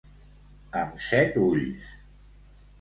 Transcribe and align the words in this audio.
Amb 0.79 0.97
set 1.09 1.39
ulls. 1.45 1.95